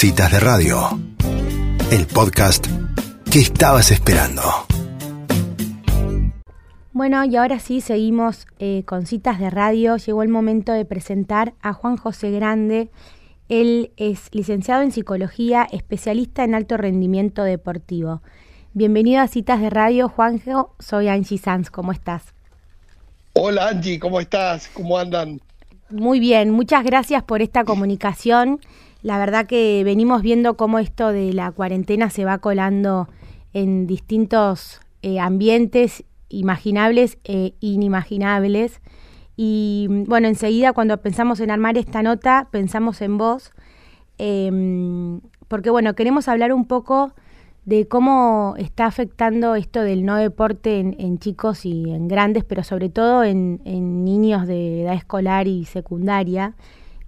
[0.00, 0.98] Citas de Radio,
[1.92, 2.66] el podcast
[3.30, 4.40] que estabas esperando.
[6.92, 9.98] Bueno, y ahora sí seguimos eh, con citas de radio.
[9.98, 12.88] Llegó el momento de presentar a Juan José Grande.
[13.50, 18.22] Él es licenciado en psicología, especialista en alto rendimiento deportivo.
[18.72, 20.74] Bienvenido a Citas de Radio, Juanjo.
[20.78, 21.68] Soy Angie Sanz.
[21.68, 22.32] ¿Cómo estás?
[23.34, 24.66] Hola Angie, ¿cómo estás?
[24.72, 25.42] ¿Cómo andan?
[25.90, 28.60] Muy bien, muchas gracias por esta comunicación.
[29.02, 33.08] La verdad que venimos viendo cómo esto de la cuarentena se va colando
[33.52, 38.80] en distintos eh, ambientes imaginables e inimaginables.
[39.36, 43.52] Y bueno, enseguida cuando pensamos en armar esta nota, pensamos en vos,
[44.18, 47.12] em, porque bueno, queremos hablar un poco
[47.64, 52.90] de cómo está afectando esto del no deporte en, chicos y en grandes, pero sobre
[52.90, 56.54] todo en niños de edad escolar y secundaria.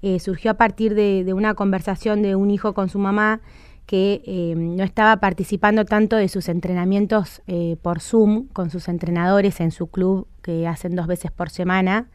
[0.03, 3.41] Eh, surgió a partir de, una conversación de un hijo con su mamá
[3.87, 9.61] que eh, no estaba participando tanto de sus entrenamientos eh, por Zoom con sus entrenadores
[9.61, 12.09] en su club que hacen dos veces por semana.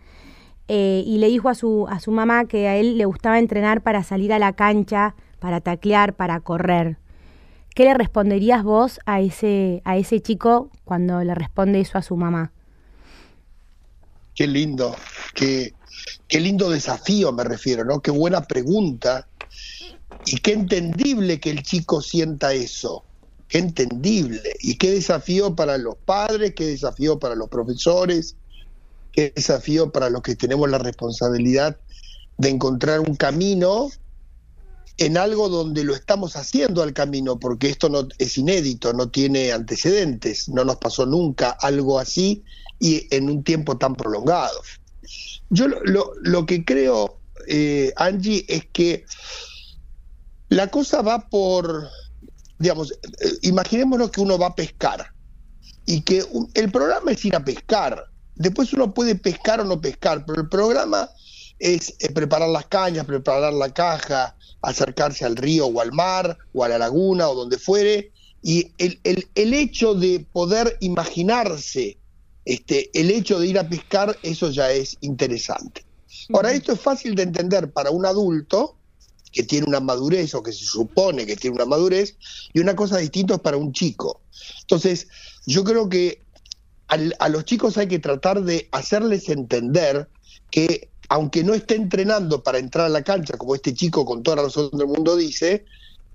[0.68, 4.04] y le dijo a su, a su mamá que a él le gustaba entrenar para
[4.04, 6.98] salir a la cancha, para taclear, para correr.
[7.74, 12.18] ¿Qué le responderías vos a ese, a ese chico cuando le responde eso a su
[12.18, 12.52] mamá?
[14.36, 14.94] Qué lindo,
[15.38, 18.02] qué, lindo desafío me refiero, ¿no?
[18.02, 19.28] Qué buena pregunta.
[20.26, 23.04] Y qué entendible que el chico sienta eso.
[23.48, 24.42] Qué entendible.
[24.60, 28.36] Y qué desafío para los padres, qué desafío para los profesores,
[29.14, 31.78] qué desafío para los que tenemos la responsabilidad
[32.38, 33.90] de encontrar un camino
[34.98, 39.52] en algo donde lo estamos haciendo al camino, porque esto no es inédito, no tiene
[39.52, 42.44] antecedentes, no nos pasó nunca algo así
[42.80, 44.60] y en un tiempo tan prolongado.
[45.50, 49.06] Yo lo, lo que creo, eh, Angie, es que
[50.50, 51.90] la cosa va por,
[52.60, 55.12] digamos, eh, imaginémonos que uno va a pescar
[55.86, 58.06] y que el programa es ir a pescar.
[58.36, 61.10] Después uno puede pescar o no pescar, pero el programa
[61.60, 66.64] es eh, preparar las cañas, preparar la caja, acercarse al río o al mar o
[66.64, 68.12] a la laguna o donde fuere.
[68.44, 71.98] Y el, el, el hecho de poder imaginarse
[72.48, 75.84] este, el hecho de ir a pescar, eso ya es interesante.
[76.34, 78.78] Ahora, esto es fácil de entender para un adulto
[79.34, 82.16] que tiene una madurez o que se supone que tiene una madurez,
[82.54, 84.22] y una cosa distinta es para un chico.
[84.62, 85.10] Entonces,
[85.46, 86.22] yo creo que
[86.88, 90.08] a los chicos hay que tratar de hacerles entender
[90.50, 94.38] que aunque no esté entrenando para entrar a la cancha, como este chico con toda
[94.38, 95.66] la razón del mundo dice,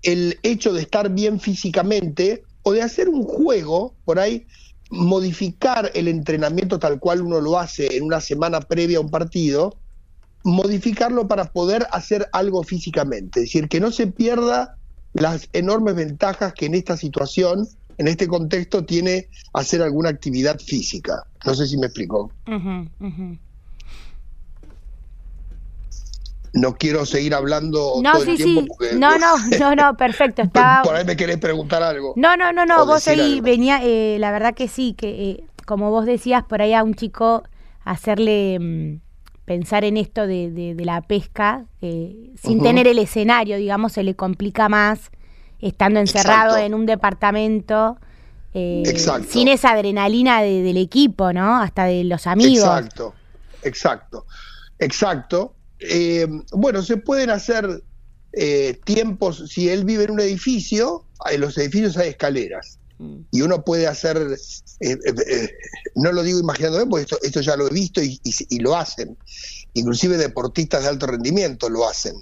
[0.00, 4.46] el hecho de estar bien físicamente o de hacer un juego por ahí
[4.92, 9.74] modificar el entrenamiento tal cual uno lo hace en una semana previa a un partido,
[10.44, 14.76] modificarlo para poder hacer algo físicamente, es decir, que no se pierda
[15.14, 17.66] las enormes ventajas que en esta situación,
[17.96, 21.24] en este contexto, tiene hacer alguna actividad física.
[21.46, 22.30] No sé si me explico
[26.52, 28.96] no quiero seguir hablando no, todo el tiempo sí.
[28.96, 30.42] no, no, no, no, perfecto.
[30.42, 30.82] Estaba...
[30.82, 32.12] Por ahí me querés preguntar algo.
[32.16, 35.90] No, no, no, no, vos ahí venía, eh, la verdad que sí, que eh, como
[35.90, 37.42] vos decías, por ahí a un chico
[37.84, 39.00] hacerle mm,
[39.44, 44.14] pensar en esto de, de, la pesca, eh, sin tener el escenario, digamos, se le
[44.14, 45.10] complica más
[45.60, 47.98] estando encerrado en un departamento.
[48.52, 51.56] sin esa adrenalina del equipo, ¿no?
[51.56, 52.64] Hasta de los amigos.
[52.64, 53.14] Exacto,
[53.62, 54.26] exacto,
[54.78, 55.54] exacto.
[55.88, 57.82] Eh, bueno, se pueden hacer
[58.32, 62.78] eh, tiempos, si él vive en un edificio, en los edificios hay escaleras.
[62.98, 63.16] Mm.
[63.30, 64.36] Y uno puede hacer,
[64.80, 64.98] eh,
[65.94, 68.20] no lo digo imaginándome, porque esto, ya lo he visto y,
[68.58, 69.16] lo hacen.
[69.74, 72.14] Inclusive deportistas de alto rendimiento lo hacen.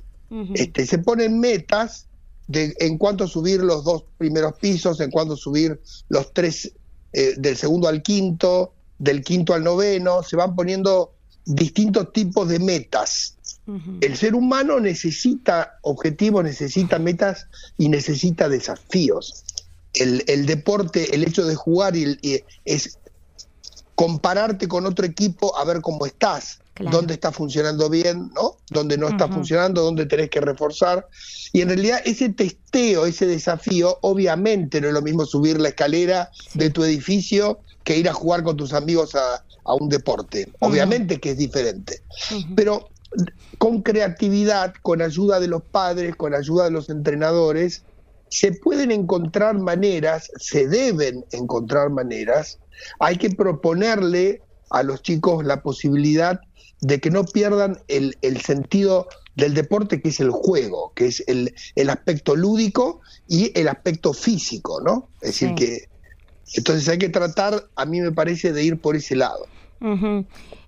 [0.54, 2.06] este, se ponen metas
[2.46, 6.72] de en cuánto subir los dos primeros pisos, en cuánto subir los tres,
[7.12, 13.36] del segundo al quinto, del quinto al noveno, se van poniendo distintos tipos de metas.
[14.00, 17.46] El ser humano necesita objetivos, necesita metas
[17.78, 19.44] y necesita desafíos.
[19.92, 22.98] El, deporte, el hecho de jugar y, es
[23.94, 28.56] compararte con otro equipo a ver cómo estás, dónde está funcionando bien, ¿no?
[28.70, 31.06] Dónde no está funcionando, dónde tenés que reforzar.
[31.52, 36.30] Y en realidad ese testeo, ese desafío, obviamente no es lo mismo subir la escalera
[36.54, 40.48] de tu edificio que ir a jugar con tus amigos a, a un deporte.
[40.60, 42.02] Obviamente que es diferente.
[42.54, 42.88] Pero
[43.58, 47.82] con creatividad, con ayuda de los padres, con ayuda de los entrenadores,
[48.28, 52.58] se pueden encontrar maneras, se deben encontrar maneras.
[53.00, 56.40] Hay que proponerle a los chicos la posibilidad
[56.80, 61.24] de que no pierdan el, el sentido del deporte que es el juego, que es
[61.26, 65.08] el, el aspecto lúdico y el aspecto físico, ¿no?
[65.20, 65.88] Es decir, que
[66.54, 69.46] entonces hay que tratar, a mí me parece, de ir por ese lado.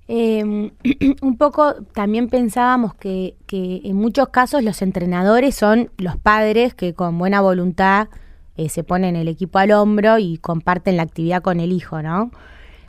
[0.09, 0.73] Em,
[1.23, 6.93] un poco también pensábamos que, que, en muchos casos los entrenadores son los padres que
[6.95, 8.09] con buena voluntad
[8.57, 12.31] eh, se ponen el equipo al hombro y comparten la actividad con el hijo, ¿no?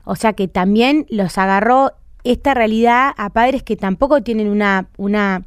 [0.06, 1.94] O sea que también los agarró
[2.24, 5.44] esta realidad a padres que tampoco tienen una, una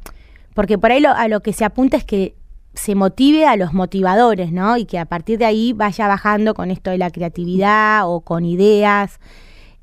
[0.53, 2.35] porque por ahí lo, a lo que se apunta es que
[2.73, 4.77] se motive a los motivadores, ¿no?
[4.77, 8.45] Y que a partir de ahí vaya bajando con esto de la creatividad o con
[8.45, 9.19] ideas.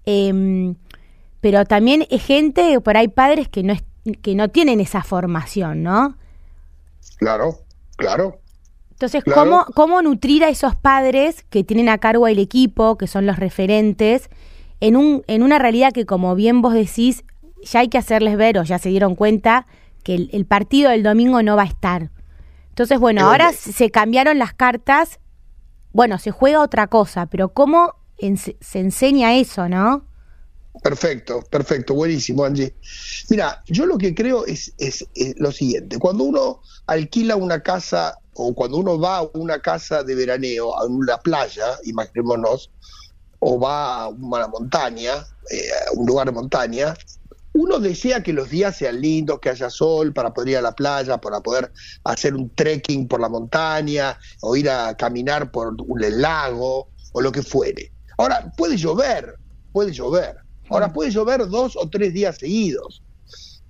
[0.06, 0.76] Em,
[1.44, 3.75] pero también es gente, por ahí padres que no,
[4.23, 6.17] que no tienen esa formación, ¿no?
[7.19, 7.58] Claro,
[7.96, 8.41] claro.
[8.93, 13.26] Entonces, ¿cómo, ¿cómo nutrir a esos padres que tienen a cargo el equipo, que son
[13.26, 14.31] los referentes,
[14.81, 17.25] en, un, en una realidad que, como bien vos decís,
[17.62, 19.67] ya hay que hacerles ver o ya se dieron cuenta
[20.02, 22.08] que el, partido del domingo no va a estar?
[22.70, 25.20] Entonces, bueno, ahora se cambiaron las cartas,
[25.93, 30.06] bueno, se juega otra cosa, pero ¿cómo se enseña eso, no?
[30.82, 32.76] Perfecto, perfecto, buenísimo, Angie.
[33.30, 34.74] Mira, yo lo que creo es,
[35.36, 40.14] lo siguiente, cuando uno alquila una casa o cuando uno va a una casa de
[40.14, 42.72] veraneo, a una playa, imaginémonos,
[43.38, 46.94] o va a una montaña, eh, a un lugar de montaña,
[47.52, 50.74] uno desea que los días sean lindos, que haya sol para poder ir a la
[50.74, 51.72] playa, para poder
[52.02, 57.30] hacer un trekking por la montaña, o ir a caminar por el lago, o lo
[57.30, 57.92] que fuere.
[58.18, 59.36] Ahora, puede llover,
[59.70, 60.44] puede llover.
[60.69, 63.02] Ahora puede llover dos o tres días seguidos.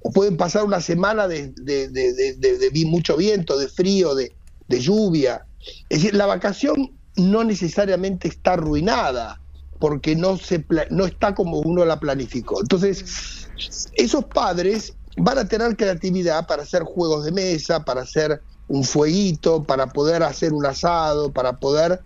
[0.03, 4.33] O pueden pasar una semana de, de mucho viento, de frío, de,
[4.69, 5.47] lluvia.
[5.89, 9.41] Es decir, la vacación no necesariamente está arruinada
[9.79, 12.61] porque no, se, no está como uno la planificó.
[12.61, 13.49] Entonces,
[13.95, 19.63] esos padres van a tener creatividad para hacer juegos de mesa, para hacer un fueguito,
[19.63, 22.03] para poder hacer un asado, para poder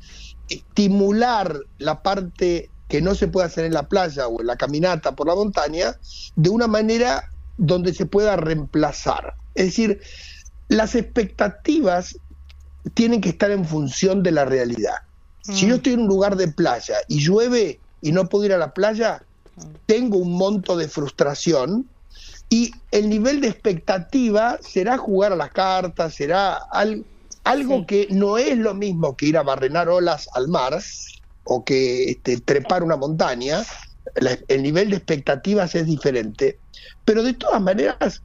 [0.49, 5.15] estimular la parte que no se puede hacer en la playa o en la caminata
[5.15, 5.97] por la montaña,
[6.37, 9.35] de una manera donde se pueda reemplazar.
[9.55, 10.01] Es decir,
[10.69, 12.19] las expectativas
[12.95, 14.97] tienen que estar en función de la realidad.
[15.43, 15.77] Si yo mm.
[15.77, 19.23] estoy en un lugar de playa y llueve y no puedo ir a la playa,
[19.87, 21.89] tengo un monto de frustración
[22.49, 26.61] y el nivel de expectativa será jugar a las cartas, será
[27.45, 30.79] algo que no es lo mismo que ir a barrenar olas al mar,
[31.49, 33.65] o que este, trepar una montaña,
[34.49, 36.59] el nivel de expectativas es diferente,
[37.05, 38.23] pero de todas maneras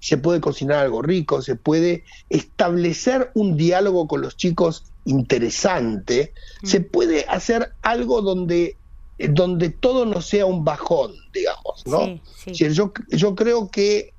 [0.00, 6.32] se puede cocinar algo rico, se puede establecer un diálogo con los chicos interesante,
[6.62, 6.66] mm.
[6.66, 8.78] se puede hacer algo donde,
[9.18, 12.20] donde todo no sea un bajón, digamos, ¿no?
[12.46, 14.14] Yo, yo creo que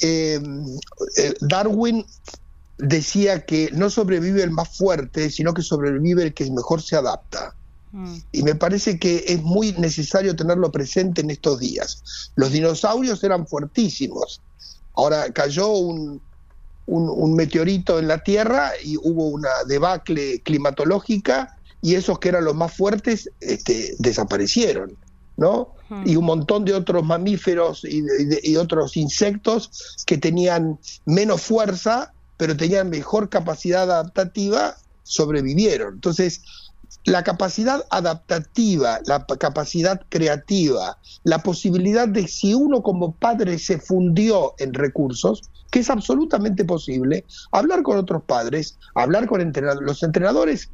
[0.00, 0.40] eh,
[1.16, 2.06] eh, Darwin
[2.78, 7.54] decía que no sobrevive el más fuerte, sino que sobrevive el que mejor se adapta.
[7.92, 8.16] Mm.
[8.32, 12.30] Y me parece que es muy necesario tenerlo presente en estos días.
[12.36, 14.40] Los dinosaurios eran fuertísimos.
[14.94, 16.20] Ahora cayó un,
[16.86, 22.54] un, meteorito en la Tierra y hubo una debacle climatológica y esos que eran los
[22.54, 24.96] más fuertes este, desaparecieron.
[25.36, 25.74] ¿no?
[25.88, 26.08] Mm.
[26.08, 28.02] Y un montón de otros mamíferos y,
[28.42, 35.94] y otros insectos que tenían menos fuerza pero tenían mejor capacidad adaptativa, sobrevivieron.
[35.94, 36.42] Entonces,
[37.04, 44.54] la capacidad adaptativa, la capacidad creativa, la posibilidad de si uno como padre se fundió
[44.58, 49.86] en recursos, que es absolutamente posible, hablar con otros padres, hablar con entrenadores.
[49.86, 50.70] Los entrenadores,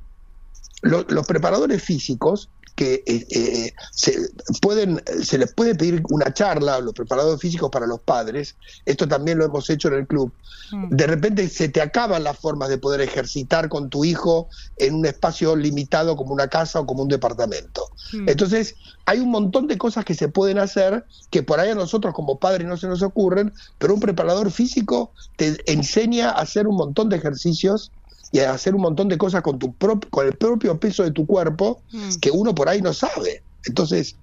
[0.83, 6.81] los preparadores físicos que eh, eh, se, pueden, se les puede pedir una charla a
[6.81, 10.33] los preparadores físicos para los padres, esto también lo hemos hecho en el club,
[10.73, 10.89] mm.
[10.91, 15.07] de repente se te acaban las formas de poder ejercitar con tu hijo en un
[15.07, 17.89] espacio limitado como una casa o como un departamento.
[18.13, 18.29] Mm.
[18.29, 18.75] Entonces,
[19.07, 22.39] hay un montón de cosas que se pueden hacer que por ahí a nosotros como
[22.39, 27.09] padres no se nos ocurren, pero un preparador físico te enseña a hacer un montón
[27.09, 27.93] de ejercicios
[28.33, 29.75] y a hacer un montón de cosas con, tu
[30.11, 32.17] con el propio peso de tu cuerpo mm.
[32.21, 33.43] que uno por ahí no sabe.
[33.67, 34.17] Entonces,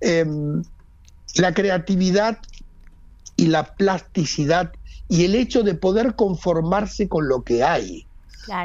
[0.00, 0.62] em,
[1.36, 2.38] la creatividad
[3.36, 4.72] y la plasticidad
[5.08, 8.06] y el hecho de poder conformarse con lo que hay,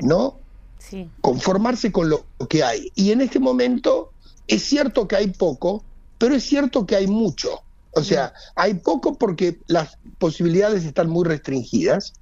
[0.04, 0.38] ¿no?
[0.80, 1.10] Sí.
[1.22, 2.92] Conformarse con lo que hay.
[2.96, 4.12] Y en este momento
[4.48, 5.84] es cierto que hay poco,
[6.18, 7.62] pero es cierto que hay mucho.
[7.94, 8.52] O sea, mm.
[8.56, 12.14] hay poco porque las posibilidades están muy restringidas,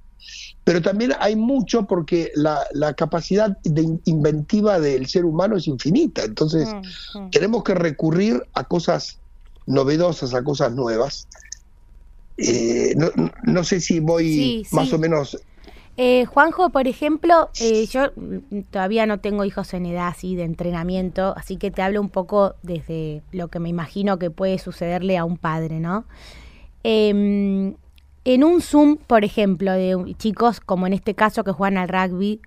[0.64, 6.22] pero también hay mucho porque la, capacidad de inventiva del ser humano es infinita.
[6.22, 7.30] Entonces, mm, mm.
[7.30, 9.18] tenemos que recurrir a cosas
[9.66, 11.26] novedosas, a cosas nuevas.
[12.36, 13.08] eh, no,
[13.44, 15.38] no, sé si voy más o menos...
[15.96, 18.10] Eh, Juanjo, por ejemplo, eh, yo
[18.70, 22.54] todavía no tengo hijos en edad así de entrenamiento, así que te hablo un poco
[22.62, 26.06] desde lo que me imagino que puede sucederle a un padre, ¿no?
[26.84, 27.74] Em,
[28.24, 32.40] en un Zoom, por ejemplo, de chicos como en este caso que juegan al rugby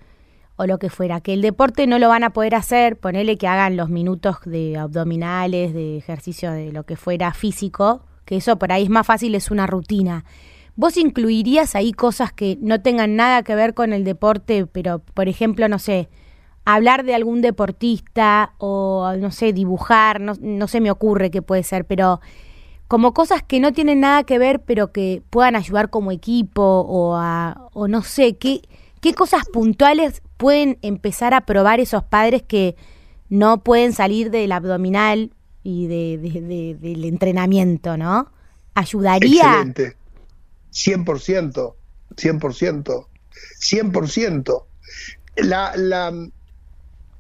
[0.56, 3.48] o lo que fuera, que el deporte no lo van a poder hacer, ponerle que
[3.48, 8.72] hagan los minutos de abdominales, de ejercicio de lo que fuera físico, que eso por
[8.72, 10.25] ahí es más fácil, es una rutina.
[10.75, 15.27] ¿Vos incluirías ahí cosas que no tengan nada que ver con el deporte, pero por
[15.27, 16.10] ejemplo, no sé,
[16.65, 21.63] hablar de algún deportista o no sé, dibujar, no, no se me ocurre qué puede
[21.63, 22.22] ser, pero
[22.94, 27.16] como cosas que no tienen nada que ver, pero que puedan ayudar como equipo o,
[27.16, 28.62] a, o no sé, ¿qué,
[29.02, 32.76] qué cosas puntuales pueden empezar a probar esos padres que
[33.30, 35.32] no pueden salir del abdominal
[35.64, 38.32] y de, del entrenamiento, ¿no?
[38.76, 39.64] ¿Ayudaría?
[39.64, 39.98] Excelente.
[40.72, 41.74] 100%,
[42.16, 43.08] 100%,
[43.60, 44.64] 100%.
[45.38, 46.14] La, la,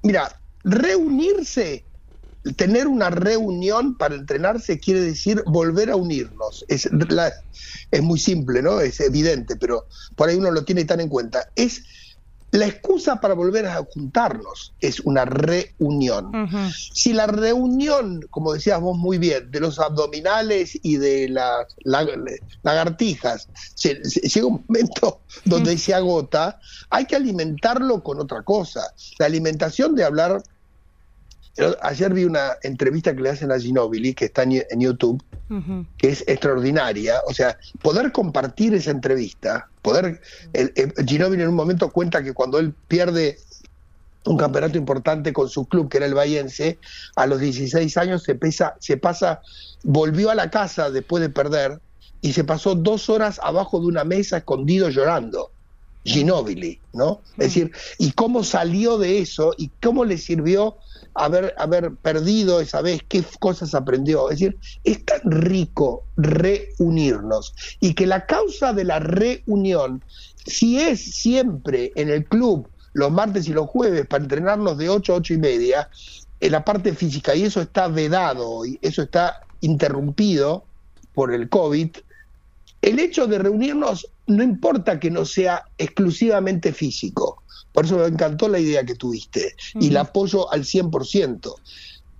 [0.03, 1.83] mira, reunirse
[2.55, 6.65] tener una reunión para entrenarse quiere decir volver a unirnos.
[6.67, 6.89] Es,
[7.91, 8.79] es muy simple, ¿no?
[8.81, 11.49] Es evidente, pero por ahí uno lo tiene tan en cuenta.
[11.55, 11.83] Es
[12.53, 16.31] la excusa para volver a juntarnos es una reunión.
[16.93, 23.49] Si la reunión, como decías vos muy bien, de los abdominales y de las lagartijas,
[23.81, 26.59] llega un momento donde se agota,
[26.91, 28.81] hay que alimentarlo con otra cosa.
[29.17, 30.43] La alimentación de hablar
[31.81, 35.23] Ayer vi una entrevista que le hacen a Ginobili, que está en, YouTube,
[35.97, 37.21] que es extraordinaria.
[37.27, 40.19] O sea, poder compartir esa entrevista, poder.
[41.05, 43.37] Ginobili en un momento cuenta que cuando él pierde
[44.25, 46.79] un campeonato importante con su club, que era el Bayense,
[47.15, 49.41] a los 16 años se, pesa, se pasa,
[49.83, 51.79] volvió a la casa después de perder
[52.21, 55.51] y se pasó dos horas abajo de una mesa escondido llorando.
[56.05, 57.21] Ginobili, ¿no?
[57.37, 60.77] Es decir, y cómo salió de eso y cómo le sirvió
[61.13, 64.29] haber, haber perdido esa vez, qué cosas aprendió.
[64.29, 70.03] Es decir, es tan rico reunirnos y que la causa de la reunión,
[70.45, 75.13] si es siempre en el club los martes y los jueves para entrenarnos de 8
[75.13, 75.89] a 8 y media,
[76.39, 80.65] en la parte física, y eso está vedado, y eso está interrumpido
[81.13, 81.89] por el COVID,
[82.83, 88.49] el hecho de reunirnos no importa que no sea exclusivamente físico, por eso me encantó
[88.49, 91.55] la idea que tuviste y la apoyo al 100%.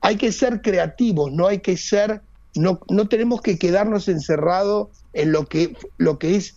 [0.02, 2.22] Hay que ser creativos, no hay que ser,
[2.56, 6.56] no, no tenemos que quedarnos encerrados en lo que, lo que es,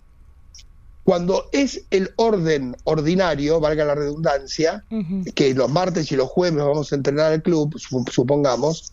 [1.03, 4.85] cuando es el orden ordinario, valga la redundancia,
[5.35, 7.77] que los martes y los jueves vamos a entrenar al club,
[8.11, 8.93] supongamos,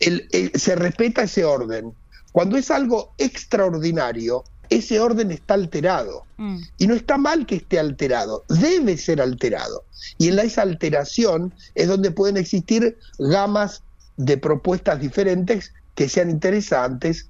[0.00, 1.94] se respeta ese orden.
[2.32, 4.44] Cuando es algo extraordinario,
[4.74, 6.24] ese orden está alterado.
[6.36, 6.58] Mm.
[6.78, 9.84] Y no está mal que esté alterado, debe ser alterado.
[10.18, 13.82] Y en esa alteración es donde pueden existir gamas
[14.16, 17.28] de propuestas diferentes que sean interesantes,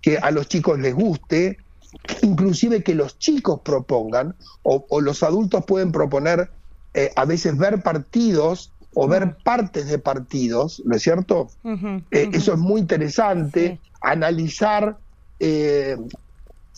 [0.00, 1.58] que a los chicos les guste,
[2.22, 6.50] inclusive que los chicos propongan, o, los adultos pueden proponer
[6.94, 9.36] eh, a veces ver partidos o ver mm.
[9.44, 11.48] partes de partidos, ¿no es cierto?
[12.10, 14.98] Eh, eso es muy interesante, analizar
[15.38, 15.96] eh,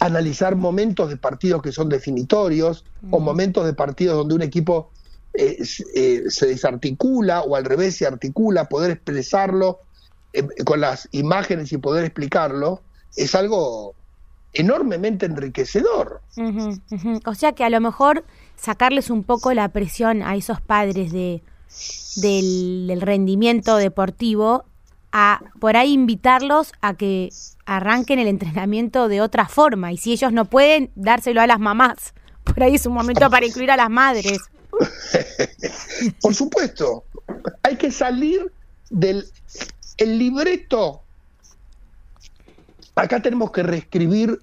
[0.01, 4.91] analizar momentos de partidos que son definitorios o momentos de partidos donde un equipo
[5.35, 5.59] eh,
[5.95, 9.81] eh, se desarticula o al revés se articula, poder expresarlo
[10.33, 12.83] eh, con las imágenes y poder explicarlo,
[13.17, 13.95] es algo
[14.53, 16.21] enormemente enriquecedor.
[17.25, 18.25] O sea que a lo mejor
[18.57, 21.43] sacarles un poco la presión a esos padres de,
[22.17, 24.65] del rendimiento deportivo
[25.17, 27.31] a por ahí invitarlos a que
[27.67, 32.15] arranquen el entrenamiento de otra forma y si ellos no pueden, dárselo a las mamás.
[32.43, 34.41] Por ahí es un momento para incluir a las madres.
[36.21, 37.05] Por supuesto,
[37.63, 38.53] hay que salir
[38.91, 39.25] del
[39.97, 41.03] el libreto.
[42.97, 44.41] Acá tenemos que reescribir,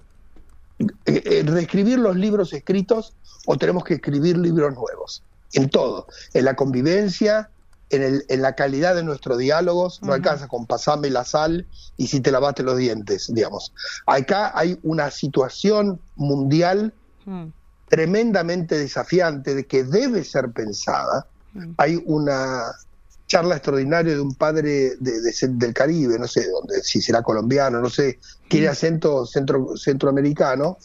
[0.78, 3.14] eh, eh, reescribir los libros escritos
[3.44, 7.50] o tenemos que escribir libros nuevos, en todo, en la convivencia,
[7.92, 12.32] en, la calidad de nuestros diálogos, no alcanza con pasarme la sal y si te
[12.32, 13.72] lavaste los dientes, digamos.
[14.06, 16.94] Acá hay una situación mundial
[17.88, 21.26] tremendamente desafiante de que debe ser pensada.
[21.76, 22.72] Hay una
[23.26, 28.18] charla extraordinaria de un padre del Caribe, no sé dónde, si será colombiano, no sé,
[28.48, 30.78] tiene acento centro, centroamericano,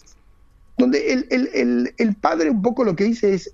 [0.77, 3.51] donde el, el padre un poco lo que dice es,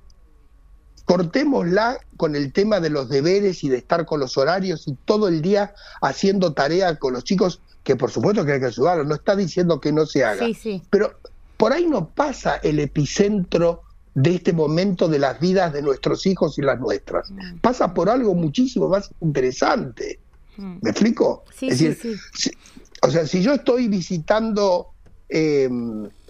[1.05, 5.27] cortémosla con el tema de los deberes y de estar con los horarios y todo
[5.27, 9.15] el día haciendo tarea con los chicos, que por supuesto que hay que ayudarlo, no
[9.15, 10.45] está diciendo que no se haga.
[10.45, 10.81] Sí, sí.
[10.89, 11.13] Pero
[11.57, 13.81] por ahí no pasa el epicentro
[14.15, 17.29] de este momento de las vidas de nuestros hijos y las nuestras.
[17.31, 17.57] Mm.
[17.61, 20.19] Pasa por algo muchísimo más interesante.
[20.57, 20.77] Mm.
[20.81, 21.43] ¿Me explico?
[21.57, 22.49] Sí, es sí, decir, sí.
[22.51, 22.57] si-
[23.01, 24.87] o sea, si yo estoy visitando
[25.29, 25.69] eh,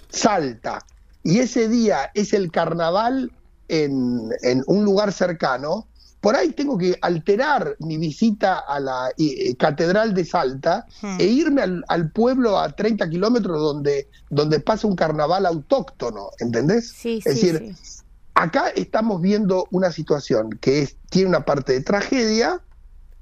[0.10, 0.84] Salta
[1.24, 3.32] y ese día es el carnaval
[3.68, 5.88] en, en un lugar cercano,
[6.22, 11.18] por ahí tengo que alterar mi visita a la eh, Catedral de Salta Hmm.
[11.20, 16.92] e irme al, al pueblo a 30 kilómetros donde, donde pasa un carnaval autóctono, ¿entendés?
[16.92, 18.02] Sí, es sí, decir, sí.
[18.36, 22.62] acá estamos viendo una situación que es, tiene una parte de tragedia,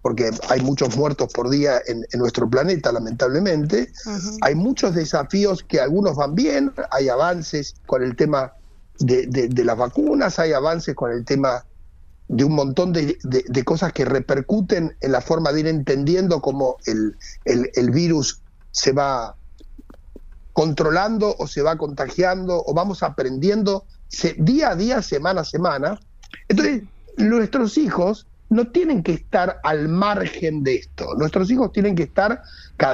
[0.03, 3.91] porque hay muchos muertos por día en, en nuestro planeta, lamentablemente.
[4.41, 8.53] Hay muchos desafíos que algunos van bien, hay avances con el tema
[8.99, 11.65] de, de- de las vacunas, hay avances con el tema
[12.27, 16.77] de un montón de, de- cosas que repercuten en la forma de ir entendiendo cómo
[16.85, 19.35] el, el- el virus se va
[20.53, 23.85] controlando o se va contagiando o vamos aprendiendo
[24.37, 25.99] día a día, semana a semana.
[26.47, 26.83] Entonces,
[27.17, 31.15] nuestros hijos no tienen que estar al margen de esto.
[31.17, 32.41] Nuestros hijos tienen que estar,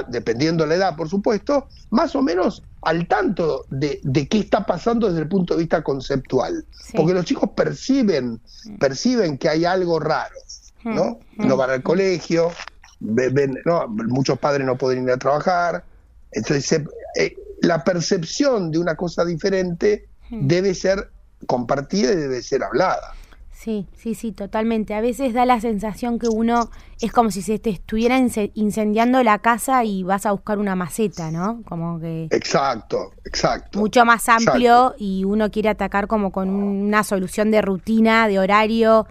[0.08, 4.64] dependiendo de la edad, por supuesto, más o menos al tanto de, de qué está
[4.64, 6.64] pasando desde el punto de vista conceptual.
[6.70, 6.92] Sí.
[6.96, 8.40] Porque los chicos perciben,
[8.78, 10.36] perciben que hay algo raro,
[10.84, 11.18] ¿no?
[11.36, 11.48] Mm.
[11.48, 12.52] No van al colegio,
[13.00, 15.82] ve- ven, no, muchos padres no pueden ir a trabajar.
[16.30, 16.86] Entonces, se-
[17.20, 20.46] eh, la percepción de una cosa diferente Mm.
[20.46, 21.10] debe ser
[21.46, 23.14] compartida y debe ser hablada.
[23.60, 24.94] Sí, sí, sí, totalmente.
[24.94, 29.20] A veces da la sensación que uno es como si se te estuviera ince- incendiando
[29.24, 31.62] la casa y vas a buscar una maceta, ¿no?
[31.68, 33.80] Como que Exacto, exacto.
[33.80, 34.94] mucho más amplio Exacto.
[35.00, 39.08] y uno quiere atacar como con una solución de rutina, de horario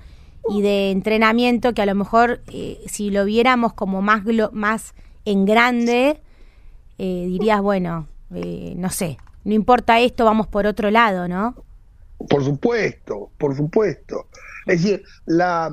[0.49, 4.95] y de entrenamiento que a lo mejor eh, si lo viéramos como más glo- más
[5.25, 6.21] en grande
[6.97, 11.53] eh, dirías bueno eh, no sé no importa esto vamos por otro lado no
[12.29, 14.27] Por supuesto, por supuesto.
[14.65, 15.71] Es decir, la,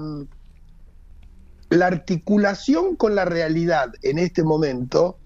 [1.70, 5.18] la articulación con la realidad en este momento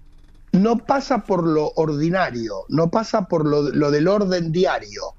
[0.51, 5.13] no pasa por lo ordinario, no pasa por lo, lo del orden diario,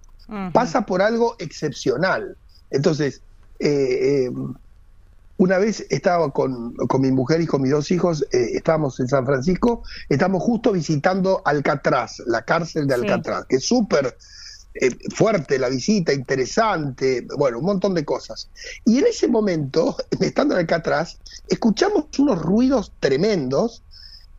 [0.53, 2.37] pasa por algo excepcional.
[2.71, 3.23] Entonces,
[3.59, 4.31] eh, eh,
[5.37, 9.09] una vez estaba con, con mi mujer y con mis dos hijos, eh, estábamos en
[9.09, 13.01] San Francisco, estamos justo visitando Alcatraz, la cárcel de Sí.
[13.01, 14.17] Alcatraz, que es súper
[14.81, 18.51] eh, fuerte la visita, interesante, bueno, un montón de cosas.
[18.85, 23.85] Y en ese momento, estando en Alcatraz, escuchamos unos ruidos tremendos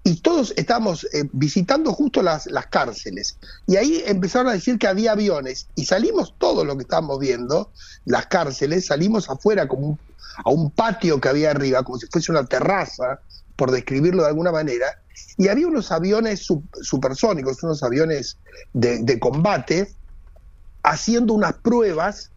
[0.03, 3.37] y todos estábamos eh, visitando justo las, las cárceles.
[3.67, 5.69] Y ahí empezaron a decir que había aviones.
[5.75, 7.71] Y salimos todo lo que estábamos viendo,
[8.05, 9.99] las cárceles, salimos afuera como un-
[10.45, 13.21] a un patio que había arriba, como si fuese una terraza,
[13.55, 14.87] por describirlo de alguna manera.
[15.37, 18.39] Y había unos aviones sup- supersónicos, unos aviones
[18.73, 19.93] de combate,
[20.83, 22.31] haciendo unas pruebas,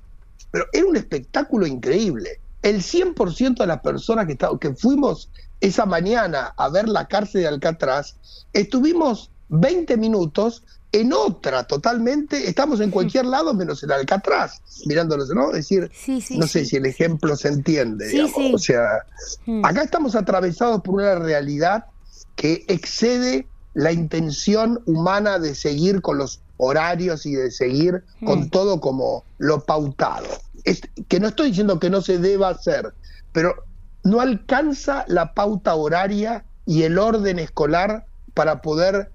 [0.51, 2.41] pero era un espectáculo increíble.
[2.63, 5.31] El 100% de las personas que, que fuimos
[5.61, 8.17] esa mañana a ver la cárcel de Alcatraz,
[8.53, 15.49] estuvimos 20 minutos en otra totalmente, estamos en cualquier lado menos en Alcatraz, mirándolos, ¿no?
[15.49, 16.67] Es decir, Sí, sí, no sé sí.
[16.71, 18.55] si el ejemplo se entiende, digamos.
[18.55, 18.89] O sea,
[19.45, 19.65] Mm.
[19.65, 21.87] acá estamos atravesados por una realidad
[22.37, 28.27] que excede la intención humana de seguir con los horarios y de seguir Mm.
[28.27, 30.27] con todo como lo pautado.
[30.65, 32.95] Es, que no estoy diciendo que no se deba hacer,
[33.33, 33.55] pero
[34.03, 39.11] no alcanza la pauta horaria y el orden escolar para poder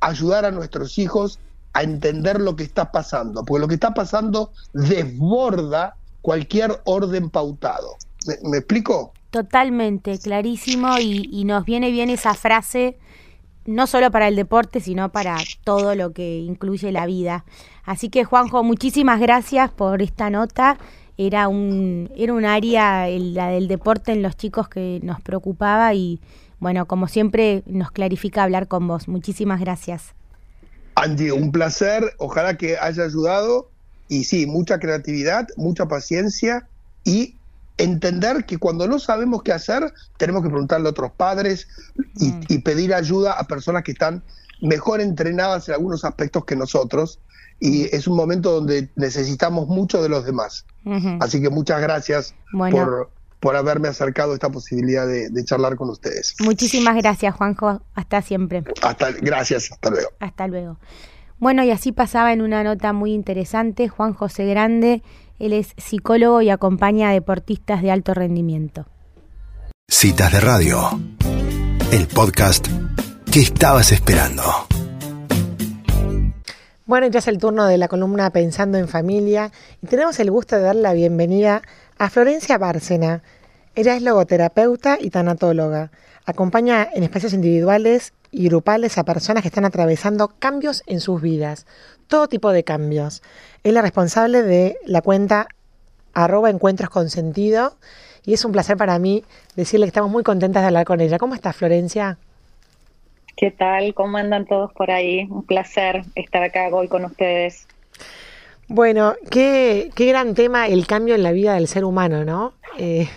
[0.00, 1.38] ayudar a nuestros hijos
[1.74, 7.96] a entender lo que está pasando, porque lo que está pasando desborda cualquier orden pautado.
[8.26, 9.12] ¿Me, me explico?
[9.30, 12.98] Totalmente, clarísimo y, y nos viene bien esa frase,
[13.66, 17.44] no solo para el deporte, sino para todo lo que incluye la vida.
[17.84, 20.78] Así que Juanjo, muchísimas gracias por esta nota.
[21.18, 25.94] Era un, era un área, el- la del deporte en los chicos que nos preocupaba
[25.94, 26.20] y
[26.58, 29.08] bueno, como siempre nos clarifica hablar con vos.
[29.08, 30.14] Muchísimas gracias.
[30.94, 33.68] Angie, un placer, ojalá que haya ayudado
[34.08, 36.68] y sí, mucha creatividad, mucha paciencia
[37.04, 37.36] y
[37.82, 41.68] entender que cuando no sabemos qué hacer, tenemos que preguntarle a otros padres
[42.16, 42.40] y, Mm.
[42.48, 44.22] y pedir ayuda a personas que están
[44.60, 47.18] mejor entrenadas en algunos aspectos que nosotros
[47.58, 50.64] y es un momento donde necesitamos mucho de los demás.
[51.20, 52.76] Así que muchas gracias Bueno.
[52.76, 56.34] por, por haberme acercado a esta posibilidad de, de charlar con ustedes.
[56.40, 57.80] Muchísimas gracias, Juanjo.
[57.94, 58.64] Hasta siempre.
[58.82, 60.08] Hasta, gracias, hasta luego.
[60.20, 60.78] Hasta luego.
[61.38, 65.02] Bueno, y así pasaba en una nota muy interesante Juan José Grande.
[65.42, 68.86] Él es psicólogo y acompaña a deportistas de alto rendimiento.
[69.90, 70.78] Citas de Radio,
[71.90, 72.68] el podcast
[73.32, 74.44] ¿Qué estabas esperando?
[76.86, 79.50] Bueno, ya es el turno de la columna Pensando en Familia
[79.82, 81.62] y tenemos el gusto de dar la bienvenida
[81.98, 83.24] a Florencia Bárcena.
[83.74, 85.90] Ella es logoterapeuta y tanatóloga.
[86.24, 91.66] Acompaña en espacios individuales y grupales a personas que están atravesando cambios en sus vidas,
[92.12, 93.22] todo tipo de cambios.
[93.64, 95.48] Es la responsable de la cuenta
[96.12, 97.72] arroba encuentros con sentido
[98.26, 99.24] y es un placer para mí
[99.56, 101.16] decirle que estamos muy contentas de hablar con ella.
[101.16, 102.18] ¿Cómo estás, Florencia?
[103.34, 103.94] ¿Qué tal?
[103.94, 105.26] ¿Cómo andan todos por ahí?
[105.30, 107.66] Un placer estar acá hoy con ustedes.
[108.68, 112.52] Bueno, qué, qué gran tema el cambio en la vida del ser humano, ¿no?
[112.76, 113.08] Eh,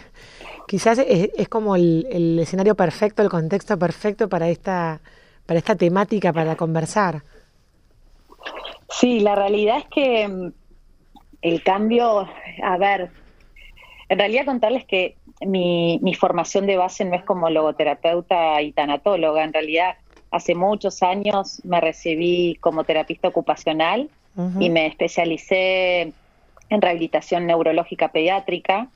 [0.69, 5.01] quizás es, como el, escenario perfecto, el contexto perfecto para esta,
[5.45, 7.23] para esta temática, para conversar.
[8.99, 10.53] Sí, la realidad es que mm,
[11.41, 12.27] el cambio,
[12.63, 13.11] a ver,
[14.09, 19.43] en realidad contarles que mi, mi formación de base no es como logoterapeuta y tanatóloga,
[19.43, 19.95] en realidad
[20.31, 24.09] hace muchos años me recibí como terapista ocupacional
[24.59, 26.11] y me especialicé
[26.69, 28.89] en rehabilitación neurológica pediátrica.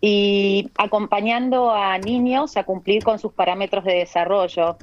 [0.00, 4.76] Y acompañando a niños a cumplir con sus parámetros de desarrollo.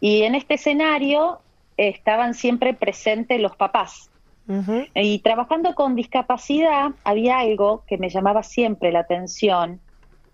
[0.00, 1.40] Y en este escenario
[1.88, 4.10] estaban siempre presentes los papás.
[4.96, 9.80] Y trabajando con discapacidad había algo que me llamaba siempre la atención,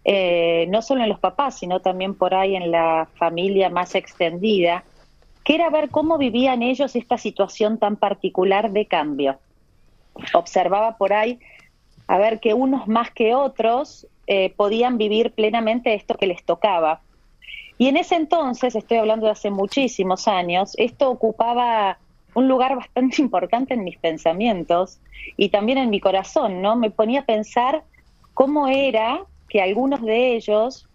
[0.04, 4.84] eh, no solo en los papás, sino también por ahí en la familia más extendida,
[5.44, 9.38] que era ver cómo vivían ellos esta situación tan particular de cambio.
[10.32, 11.38] Observaba por ahí
[12.06, 17.02] a ver que unos más que otros eh, podían vivir plenamente esto que les tocaba.
[17.78, 21.98] Y en ese entonces, estoy hablando de hace muchísimos años, esto ocupaba
[22.34, 24.98] un lugar bastante importante en mis pensamientos
[25.36, 26.76] y también en mi corazón, ¿no?
[26.76, 27.82] Me ponía a pensar
[28.34, 30.88] cómo era que algunos de ellos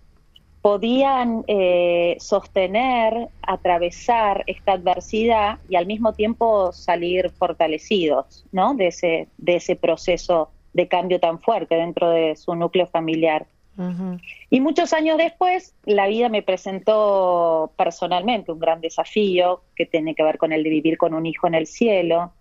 [0.62, 8.76] podían eh, sostener, atravesar esta adversidad y al mismo tiempo salir fortalecidos, ¿no?
[8.76, 13.48] De ese, de ese proceso de cambio tan fuerte dentro de su núcleo familiar.
[14.50, 20.24] Y muchos años después, la vida me presentó personalmente un gran desafío que tiene que
[20.24, 22.32] ver con el de vivir con un hijo en el cielo,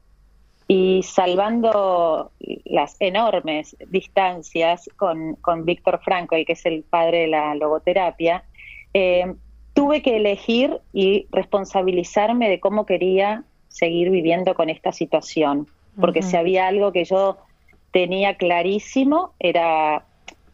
[0.73, 2.31] y salvando
[2.65, 8.45] las enormes distancias con, con Víctor Franco, que es el padre de la logoterapia,
[8.95, 9.35] eh,
[9.75, 15.67] tuve que elegir y responsabilizarme de cómo quería seguir viviendo con esta situación,
[16.01, 17.39] porque si había algo que yo
[17.91, 20.05] tenía clarísimo era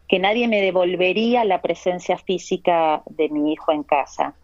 [0.07, 4.35] que nadie me devolvería la presencia física de mi hijo en casa.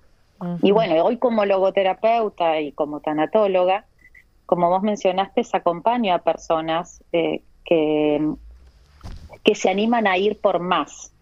[0.62, 3.86] Y bueno, hoy como logoterapeuta y como tanatóloga,
[4.46, 8.20] como vos mencionaste, acompaño a personas eh, que,
[9.44, 11.14] que se animan a ir por más,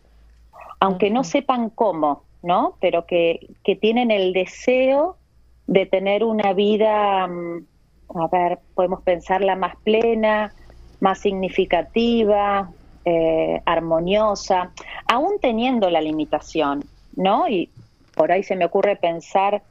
[0.79, 2.77] aunque no sepan cómo, ¿no?
[2.81, 5.19] Pero que, que tienen el deseo
[5.67, 7.67] de tener una vida, mm,
[8.15, 10.55] a ver, podemos pensarla más plena,
[10.99, 12.71] más significativa,
[13.05, 14.71] eh, armoniosa,
[15.07, 16.83] aún teniendo la limitación,
[17.15, 17.47] ¿no?
[17.47, 17.69] Y
[18.15, 19.61] por ahí se me ocurre pensar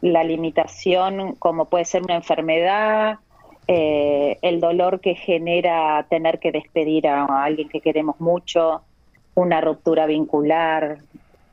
[0.00, 3.18] la limitación como puede ser una enfermedad,
[3.68, 8.82] eh, el dolor que genera tener que despedir a alguien que queremos mucho,
[9.34, 10.98] una ruptura vincular,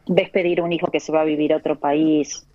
[0.06, 2.46] despedir a un hijo que se va a vivir a otro país.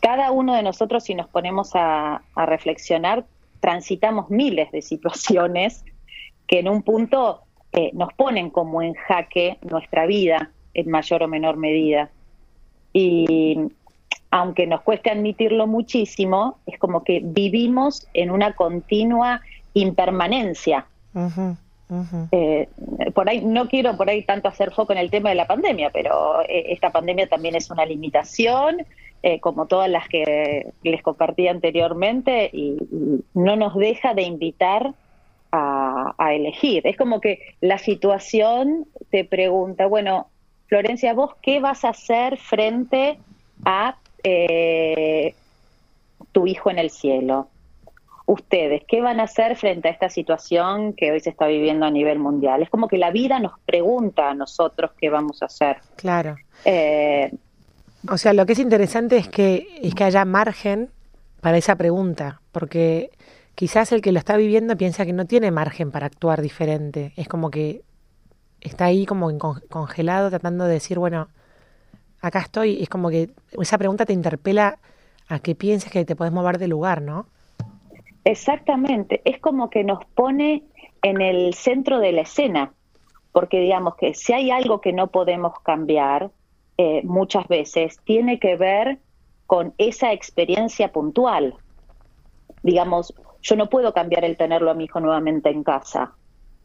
[0.00, 3.24] Cada uno de nosotros, si nos ponemos a, reflexionar,
[3.60, 5.84] transitamos miles de situaciones
[6.46, 11.28] que en un punto eh, nos ponen como en jaque nuestra vida en mayor o
[11.28, 12.10] menor medida.
[12.92, 13.58] Y
[14.30, 19.40] aunque nos cueste admitirlo muchísimo, es como que vivimos en una continua
[19.74, 20.86] impermanencia.
[22.30, 22.68] Eh,
[23.14, 25.90] por ahí no quiero por ahí tanto hacer foco en el tema de la pandemia,
[25.90, 28.86] pero eh, esta pandemia también es una limitación,
[29.24, 32.76] eh, como todas las que les compartí anteriormente, y,
[33.34, 34.94] no nos deja de invitar
[35.52, 36.86] a, a, elegir.
[36.86, 40.28] Es como que la situación te pregunta, bueno,
[40.66, 43.18] Florencia, vos qué vas a hacer frente
[43.64, 45.34] a eh,
[46.32, 47.48] tu hijo en el cielo.
[48.26, 51.90] Ustedes, ¿qué van a hacer frente a esta situación que hoy se está viviendo a
[51.90, 52.62] nivel mundial?
[52.62, 55.78] Es como que la vida nos pregunta a nosotros qué vamos a hacer.
[55.96, 56.36] Claro.
[56.64, 57.32] Eh,
[58.08, 60.90] o sea, lo que es interesante es que, es que haya margen
[61.40, 63.10] para esa pregunta, porque
[63.54, 67.12] quizás el que lo está viviendo piensa que no tiene margen para actuar diferente.
[67.16, 67.82] Es como que
[68.60, 69.30] está ahí como
[69.68, 71.28] congelado tratando de decir, bueno,
[72.20, 74.78] acá estoy, es como que esa pregunta te interpela
[75.28, 77.26] a que pienses que te puedes mover de lugar, ¿no?
[78.24, 80.64] Exactamente, es como que nos pone
[81.02, 82.74] en el centro de la escena,
[83.32, 86.30] porque digamos que si hay algo que no podemos cambiar,
[86.76, 88.98] eh, muchas veces tiene que ver
[89.46, 91.54] con esa experiencia puntual.
[92.62, 96.12] Digamos, yo no puedo cambiar el tenerlo a mi hijo nuevamente en casa,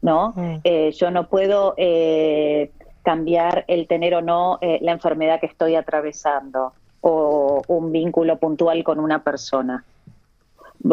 [0.02, 0.32] ¿no?
[0.36, 0.56] Mm.
[0.64, 2.70] Eh, yo no puedo eh,
[3.02, 8.82] cambiar el tener o no eh, la enfermedad que estoy atravesando o un vínculo puntual
[8.84, 9.84] con una persona.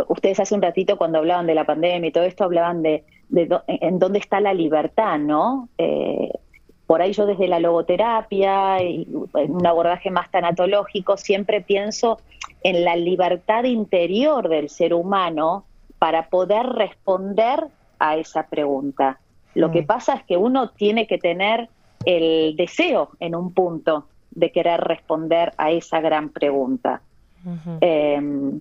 [0.07, 3.03] Ustedes hace un ratito cuando hablaban de la pandemia y todo esto hablaban de,
[3.67, 5.69] en dónde está la libertad, ¿no?
[6.87, 12.19] por ahí yo desde la logoterapia y en un abordaje más tanatológico siempre pienso
[12.61, 15.65] en la libertad interior del ser humano
[16.03, 17.65] para poder responder
[17.97, 19.21] a esa pregunta.
[19.55, 19.85] Lo que mm.
[19.85, 21.69] pasa es que uno tiene que tener
[22.03, 27.01] el deseo en un punto de querer responder a esa gran pregunta.
[27.79, 28.59] Em,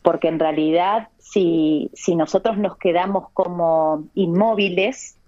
[0.00, 5.18] porque en realidad si, si nosotros nos quedamos como inmóviles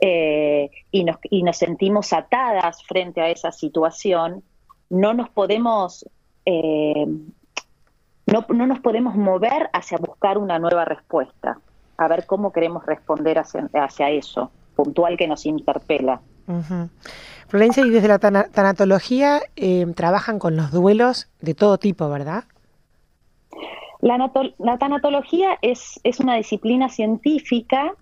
[0.00, 4.44] eh, y, nos, y nos sentimos atadas frente a esa situación,
[4.90, 6.08] no nos podemos
[6.44, 7.04] eh,
[8.26, 11.58] no, no, nos podemos mover hacia buscar una nueva respuesta,
[11.96, 16.20] a ver cómo queremos responder hacia, hacia eso, puntual que nos interpela.
[17.48, 22.44] Florencia, y desde la tanatología eh, trabajan con los duelos de todo tipo, ¿verdad?
[24.00, 24.18] La,
[24.58, 27.94] la tanatología es, es, una disciplina científica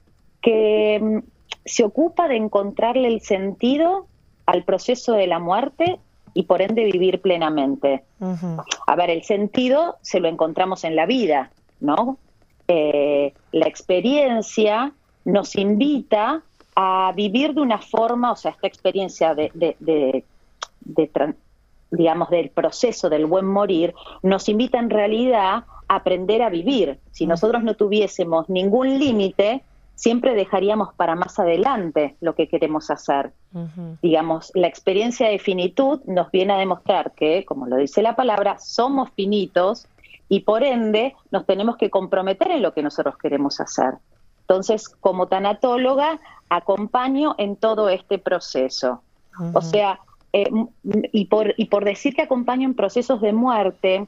[0.43, 1.19] que mm,
[1.65, 4.07] se ocupa de encontrarle el sentido
[4.47, 5.99] al proceso de la muerte
[6.35, 8.03] y por ende vivir plenamente.
[8.87, 12.19] A ver, el sentido se lo encontramos en la vida, ¿no?
[12.67, 14.93] Eh, la experiencia
[15.25, 16.43] nos invita
[16.75, 20.25] a vivir de una forma, o sea, esta experiencia de, de,
[21.91, 26.99] digamos, del proceso del buen morir, nos invita en realidad a aprender a vivir.
[27.13, 29.63] Si nosotros no tuviésemos ningún límite,
[29.95, 33.33] siempre dejaríamos para más adelante lo que queremos hacer.
[34.03, 38.59] Digamos, la experiencia de finitud nos viene a demostrar que, como lo dice la palabra,
[38.59, 39.87] somos finitos
[40.29, 43.95] y por ende nos tenemos que comprometer en lo que nosotros queremos hacer.
[44.41, 49.03] Entonces, como tanatóloga, acompaño en todo este proceso.
[49.53, 50.01] O sea,
[50.33, 50.51] eh,
[51.13, 54.07] y, por, y por decir que acompaño en procesos de muerte,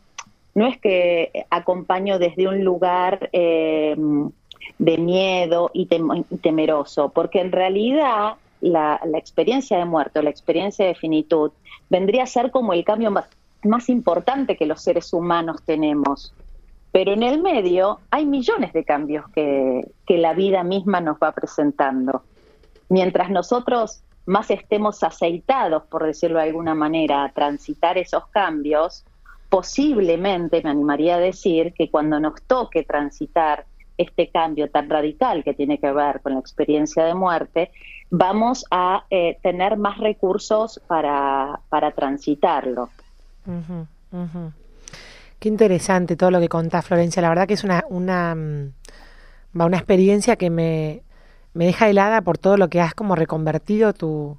[0.55, 3.31] no es que acompaño desde un lugar...
[3.33, 3.96] Eh,
[4.79, 10.94] de miedo y, temeroso, porque en realidad la, experiencia de muerte o la experiencia de
[10.94, 11.52] finitud
[11.88, 16.33] vendría a ser como el cambio más, importante que los seres humanos tenemos.
[16.92, 21.33] Pero en el medio hay millones de cambios que, que la vida misma nos va
[21.33, 22.22] presentando.
[22.88, 29.05] Mientras nosotros más estemos aceitados, por decirlo de alguna manera, a transitar esos cambios,
[29.48, 33.64] posiblemente me animaría a decir que cuando nos toque transitar
[33.98, 37.70] este cambio tan radical que tiene que ver con la experiencia de muerte,
[38.11, 42.90] vamos a eh, tener más recursos para, para transitarlo.
[45.38, 47.22] Qué interesante todo lo que contás, Florencia.
[47.22, 48.72] La verdad que es una, una, mm,
[49.54, 51.02] una experiencia que me,
[51.54, 54.38] me deja helada por todo lo que has como reconvertido tu,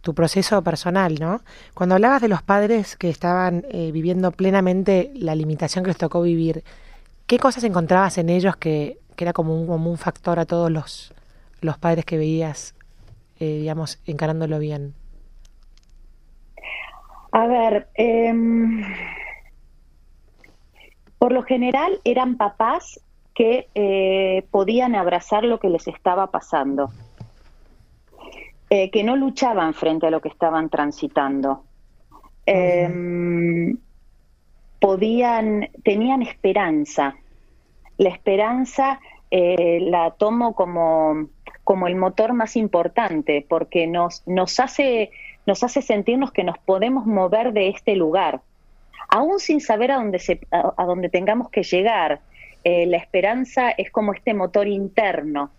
[0.00, 1.42] tu proceso personal, ¿no?
[1.74, 6.22] Cuando hablabas de los padres que estaban eh, viviendo plenamente la limitación que les tocó
[6.22, 6.64] vivir,
[7.30, 11.14] ¿Qué cosas encontrabas en ellos que, era como un, como un factor a todos los,
[11.60, 12.74] los padres que veías,
[13.38, 14.94] eh, digamos, encarándolo bien?
[17.30, 18.82] A ver, em,
[21.20, 23.00] por lo general eran papás
[23.32, 26.90] que eh, podían abrazar lo que les estaba pasando,
[28.70, 31.62] eh, que no luchaban frente a lo que estaban transitando
[34.80, 37.16] podían, tenían esperanza.
[37.98, 41.28] La esperanza eh, la tomo como,
[41.62, 45.10] como el motor más importante, porque nos, nos, hace,
[45.46, 48.40] nos hace sentirnos que nos podemos mover de este lugar.
[49.08, 52.20] Aún sin saber a dónde, se, a, dónde tengamos que llegar,
[52.64, 55.50] eh, la esperanza es como este motor interno.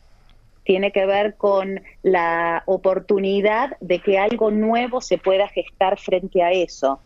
[0.63, 6.51] Tiene que ver con la oportunidad de que algo nuevo se pueda gestar frente a
[6.51, 6.99] eso.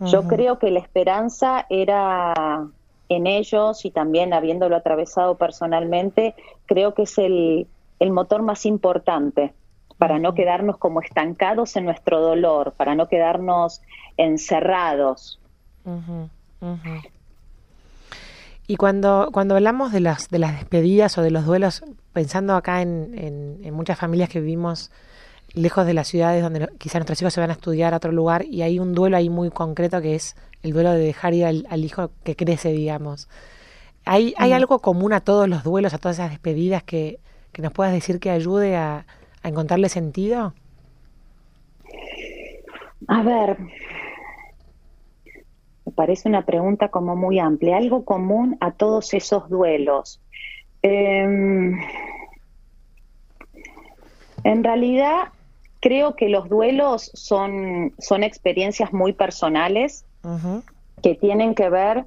[0.00, 2.66] Yo creo que la esperanza era
[3.10, 6.34] en ellos y también habiéndolo atravesado personalmente,
[6.66, 7.66] creo que es el,
[8.10, 9.52] motor más importante
[9.98, 13.82] para no quedarnos como estancados en nuestro dolor, para no quedarnos
[14.16, 15.38] encerrados.
[18.66, 21.82] Y cuando, cuando hablamos de las, de las despedidas o de los duelos,
[22.14, 24.90] pensando acá en, en muchas familias que vivimos
[25.54, 28.44] lejos de las ciudades donde quizás nuestros hijos se van a estudiar a otro lugar
[28.44, 31.84] y hay un duelo ahí muy concreto que es el duelo de dejar ir al,
[31.84, 33.28] hijo que crece, digamos.
[34.04, 37.18] ¿Hay, ¿Hay algo común a todos los duelos, a todas esas despedidas que,
[37.58, 39.06] nos puedas decir que ayude a,
[39.42, 40.52] encontrarle sentido?
[43.08, 43.56] A ver,
[45.86, 47.78] Me parece una pregunta como muy amplia.
[47.78, 50.20] Algo común a todos esos duelos.
[50.82, 51.78] Em,
[54.44, 55.32] en realidad,
[55.80, 60.04] creo que los duelos son, son experiencias muy personales
[61.02, 62.04] que tienen que ver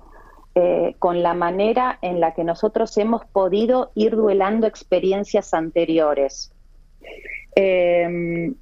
[0.56, 6.52] eh, con la manera en la que nosotros hemos podido ir duelando experiencias anteriores.
[7.56, 8.54] Em,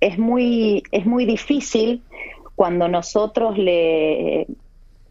[0.00, 2.02] es, muy, es muy difícil
[2.54, 4.46] cuando nosotros le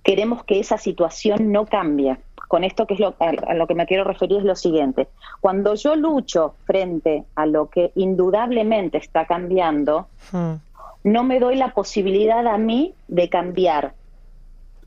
[0.03, 2.17] queremos que esa situación no cambie.
[2.47, 5.07] Con esto que es lo, a, lo que me quiero referir es lo siguiente.
[5.41, 10.53] Cuando yo lucho frente a lo que indudablemente está cambiando, hmm.
[11.03, 13.93] no me doy la posibilidad a mí de cambiar.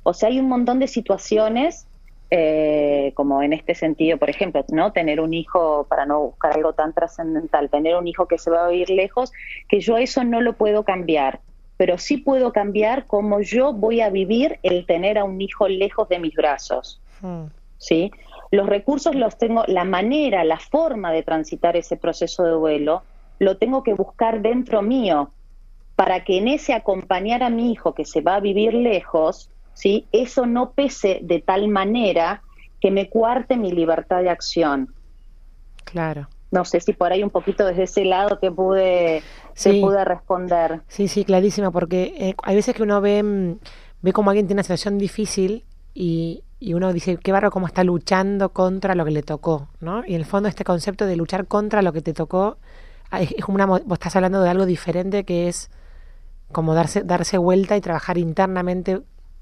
[0.03, 1.87] O sea, hay un montón de situaciones
[2.33, 6.73] eh, como en este sentido, por ejemplo, no tener un hijo, para no buscar algo
[6.75, 9.33] tan trascendental, tener un hijo que se va a vivir lejos,
[9.69, 11.41] que yo eso no lo puedo cambiar,
[11.77, 16.09] pero sí puedo cambiar cómo yo voy a vivir el tener a un hijo lejos
[16.09, 17.01] de mis brazos.
[17.79, 18.11] ¿Sí?
[18.51, 23.03] Los recursos los tengo, la manera, la forma de transitar ese proceso de duelo,
[23.39, 25.31] lo tengo que buscar dentro mío,
[25.97, 30.07] para que en ese acompañar a mi hijo que se va a vivir lejos, ¿sí?
[30.13, 32.43] Eso no pese de tal manera
[32.81, 34.95] que me cuarte mi libertad de acción.
[35.85, 36.29] Claro.
[36.51, 39.23] No sé si por ahí un poquito desde ese lado te pude,
[39.55, 40.81] pude responder.
[40.89, 43.59] Sí, sí, clarísima, porque eh, hay veces que uno ve, mm,
[44.03, 47.85] ve como alguien tiene una situación difícil y, y uno dice, qué barro cómo está
[47.85, 50.05] luchando contra lo que le tocó, ¿no?
[50.07, 52.59] Y en el fondo este concepto de luchar contra lo que te tocó,
[53.19, 55.71] es, como una, vos estás hablando de algo diferente que es
[56.53, 59.01] como darse, darse vuelta y trabajar internamente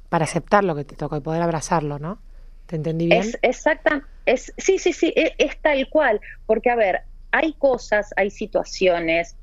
[0.09, 2.19] para aceptar lo que te toca y poder abrazarlo, ¿no?
[2.67, 3.21] ¿Te entendí bien?
[3.21, 7.01] Es exacta, es, sí, sí, sí, es, es tal cual, porque a ver,
[7.33, 9.37] hay cosas, hay situaciones,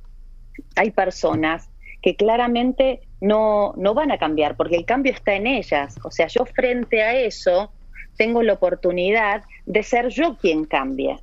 [0.75, 1.69] hay personas
[2.01, 5.95] que claramente no, no van a cambiar, porque el cambio está en ellas.
[6.03, 7.71] O sea, yo frente a eso
[8.17, 11.19] tengo la oportunidad de ser yo quien cambie.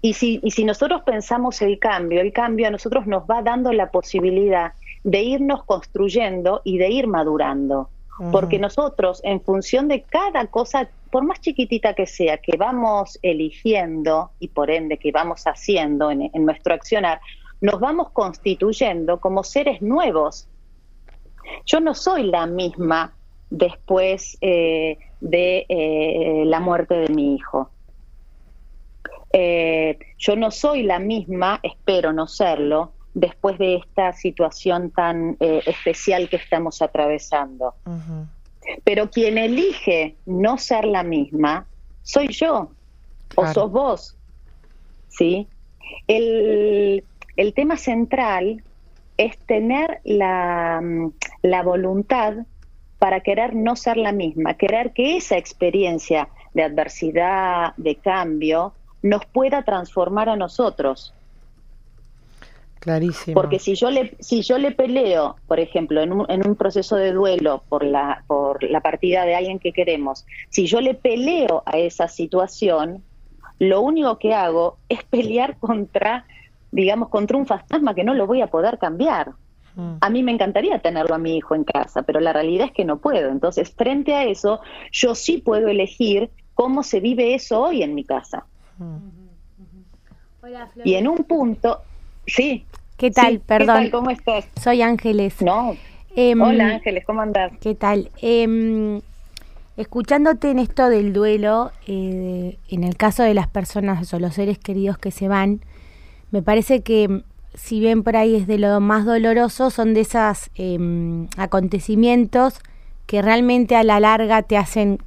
[0.00, 3.72] Y si, y si nosotros pensamos el cambio, el cambio a nosotros nos va dando
[3.72, 4.72] la posibilidad
[5.04, 7.88] de irnos construyendo y de ir madurando
[8.32, 14.32] porque nosotros, en función de cada cosa, por más chiquitita que sea, que vamos eligiendo
[14.40, 17.20] y por ende que vamos haciendo en, nuestro accionar,
[17.60, 20.48] nos vamos constituyendo como seres nuevos.
[21.66, 23.14] Yo no soy la misma
[23.50, 27.70] después eh, de eh, la muerte de mi hijo.
[29.32, 36.28] Eh, yo no soy la misma, espero no serlo, después de esta situación tan especial
[36.28, 37.74] que estamos atravesando.
[38.84, 41.66] Pero quien elige no ser la misma,
[42.02, 42.70] soy yo
[43.34, 44.16] o sos vos.
[45.08, 45.48] ¿Sí?
[46.06, 47.02] El,
[47.36, 48.62] el, tema central
[49.16, 50.80] es tener la,
[51.42, 52.34] la voluntad
[52.98, 58.72] para querer no ser la misma, querer que esa experiencia de adversidad, de cambio,
[59.02, 61.14] nos pueda transformar a nosotros.
[62.80, 63.34] Clarísimo.
[63.34, 66.96] Porque si yo le, si yo le peleo, por ejemplo, en un, en un proceso
[66.96, 71.62] de duelo por la, por la partida de alguien que queremos, si yo le peleo
[71.66, 73.02] a esa situación,
[73.58, 76.24] lo único que hago es pelear contra,
[76.70, 79.32] digamos, contra un fantasma que no lo voy a poder cambiar.
[79.78, 79.94] Mm.
[80.00, 82.84] A mí me encantaría tenerlo a mi hijo en casa, pero la realidad es que
[82.84, 83.30] no puedo.
[83.30, 84.60] Entonces, frente a eso,
[84.92, 88.44] yo sí puedo elegir cómo se vive eso hoy en mi casa.
[88.78, 88.96] Mm.
[90.84, 91.82] y en un punto,
[92.28, 92.64] Sí.
[92.96, 93.40] ¿Qué tal?
[93.40, 93.90] Perdón.
[93.90, 94.46] ¿Cómo estás?
[94.60, 95.40] Soy Ángeles.
[95.40, 95.76] No.
[96.14, 97.52] Em, Hola Ángeles, ¿cómo andás?
[97.60, 98.10] ¿Qué tal?
[98.20, 99.00] Eh,
[99.76, 104.58] escuchándote en esto del duelo, eh, en el caso de las personas o los seres
[104.58, 105.60] queridos que se van,
[106.32, 107.22] me parece que
[107.54, 112.60] si bien por ahí es de lo más doloroso, son de esos em, acontecimientos
[113.06, 114.98] que realmente a la larga te hacen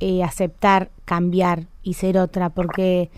[0.00, 3.10] eh, aceptar, cambiar y ser otra, porque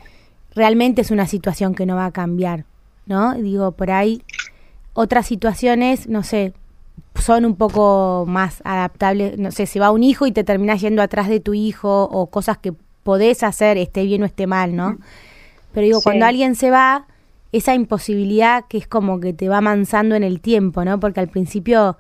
[0.54, 2.64] realmente es una situación que no va a cambiar.
[3.11, 3.35] ¿no?
[3.35, 4.22] Digo, por ahí
[4.92, 6.52] otras situaciones, no sé,
[7.16, 11.03] son un poco más adaptables, no sé, si va un hijo y te terminas yendo
[11.03, 12.72] atrás de tu hijo o cosas que
[13.03, 14.99] podés hacer, esté bien o esté mal, ¿no?
[15.72, 17.07] Pero digo, cuando alguien se va,
[17.53, 21.01] esa imposibilidad que es como que te va avanzando en el tiempo, ¿no?
[21.01, 21.96] Porque al principio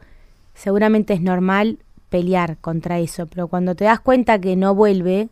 [0.54, 1.78] seguramente es normal
[2.08, 5.28] pelear contra eso, pero cuando te das cuenta que no vuelve,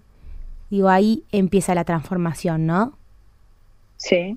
[0.70, 2.92] digo, ahí empieza la transformación, ¿no?
[3.96, 4.36] Sí,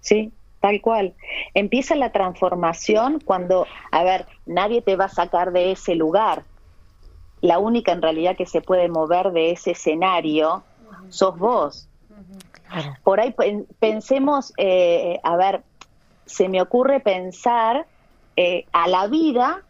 [0.00, 1.14] sí, Tal cual.
[1.54, 6.44] Empieza la transformación cuando, a ver, nadie te va a sacar de ese lugar.
[7.40, 10.64] La única en realidad que se puede mover de ese escenario
[11.10, 11.88] sos vos.
[13.02, 13.34] Por ahí
[13.78, 15.62] pensemos, eh, a ver,
[16.26, 17.86] se me ocurre pensar
[18.36, 19.62] eh, a la vida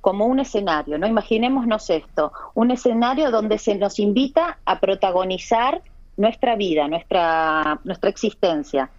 [0.00, 1.06] como un escenario, ¿no?
[1.06, 5.82] Imaginémonos esto, un escenario donde se nos invita a protagonizar
[6.16, 8.90] nuestra vida, nuestra, nuestra existencia.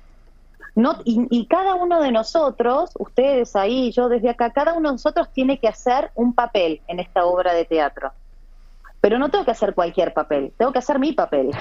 [0.74, 4.94] No, y, y, cada uno de nosotros, ustedes ahí, yo desde acá, cada uno de
[4.96, 8.12] nosotros tiene que hacer un papel en esta obra de teatro.
[9.00, 11.52] Pero no tengo que hacer cualquier papel, tengo que hacer mi papel.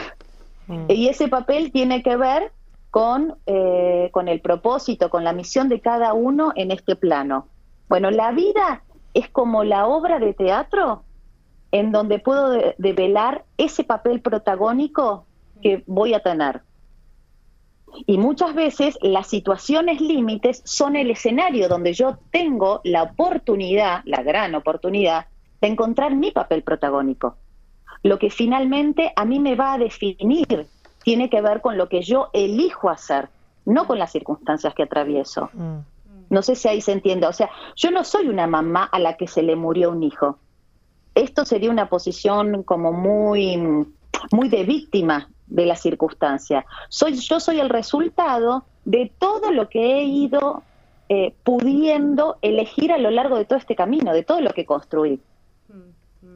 [0.66, 0.86] Mm.
[0.88, 2.52] Y ese papel tiene que ver
[2.90, 7.48] con, eh, con el propósito, con la misión de cada uno en este plano.
[7.88, 8.82] Bueno, la vida
[9.14, 11.02] es como la obra de teatro
[11.72, 15.26] en donde puedo develar ese papel protagónico
[15.60, 16.62] que voy a tener.
[18.06, 24.22] Y muchas veces las situaciones límites son el escenario donde yo tengo la oportunidad, la
[24.22, 25.26] gran oportunidad,
[25.60, 27.36] de encontrar mi papel protagónico.
[28.04, 30.66] Lo que finalmente a mí me va a definir
[31.02, 33.28] tiene que ver con lo que yo elijo hacer,
[33.64, 35.50] no con las circunstancias que atravieso.
[35.54, 35.78] Mm.
[36.28, 37.26] No sé si ahí se entiende.
[37.26, 40.38] O sea, yo no soy una mamá a la que se le murió un hijo.
[41.14, 43.56] Esto sería una posición como muy,
[44.30, 46.66] muy de víctima de la circunstancia.
[46.90, 50.62] Soy, yo soy el resultado de todo lo que he ido
[51.08, 55.20] eh, pudiendo elegir a lo largo de todo este camino, de todo lo que construí.
[55.68, 56.34] Mm.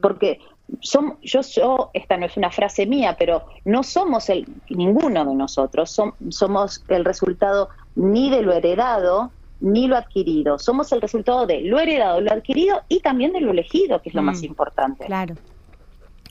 [0.69, 5.35] Porque yo, yo, esta no es una frase mía, pero no somos el, ninguno de
[5.35, 5.99] nosotros,
[6.29, 11.79] somos el resultado ni de lo heredado ni lo adquirido, somos el resultado de lo
[11.79, 15.05] heredado, lo adquirido y también de lo elegido, que es lo más mm, importante.
[15.05, 15.35] Claro.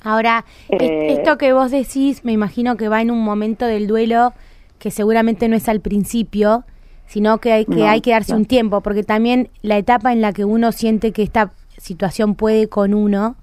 [0.02, 4.32] Ahora, eh, esto que vos decís, me imagino que va en un momento del duelo
[4.78, 6.64] que seguramente no es al principio,
[7.06, 10.32] sino que hay que, hay que darse un tiempo, porque también la etapa en la
[10.32, 13.36] que uno siente que esta situación puede con uno,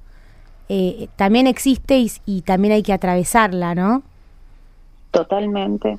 [0.68, 4.03] eh, también existe y, también hay que atravesarla, ¿no?
[5.11, 5.97] Totalmente.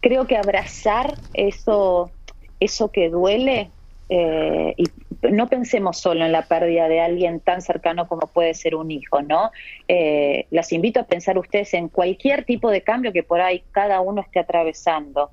[0.00, 2.10] Creo que abrazar eso,
[2.58, 3.70] eso que duele,
[4.08, 4.84] eh, y
[5.30, 9.22] no pensemos solo en la pérdida de alguien tan cercano como puede ser un hijo,
[9.22, 9.50] ¿no?
[9.88, 14.00] Eh, las invito a pensar ustedes en cualquier tipo de cambio que por ahí cada
[14.00, 15.30] uno esté atravesando.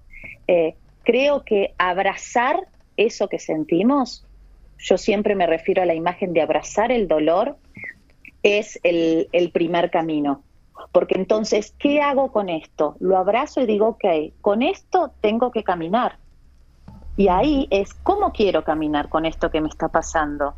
[1.03, 4.25] creo que abrazar eso que sentimos,
[4.79, 7.57] yo siempre me refiero a la imagen de abrazar el dolor,
[8.43, 10.43] es el, primer camino.
[10.91, 12.95] Porque entonces, ¿qué hago con esto?
[12.99, 14.05] Lo abrazo y digo, ok,
[14.41, 16.17] con esto tengo que caminar.
[17.17, 20.55] Y ahí es, ¿cómo quiero caminar con esto que me está pasando?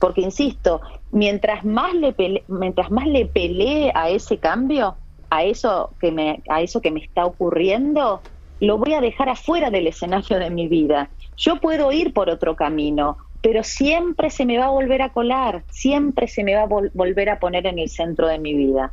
[0.00, 0.80] Porque, insisto,
[1.12, 2.14] mientras más le
[2.48, 4.96] mientras más le pelee a ese cambio,
[5.28, 8.22] a eso, que me, a eso que me está ocurriendo,
[8.58, 11.10] lo voy a dejar afuera del escenario de mi vida.
[11.36, 15.62] Yo puedo ir por otro camino, pero siempre se me va a volver a colar,
[15.70, 18.92] siempre se me va a volver a poner en el centro de mi vida.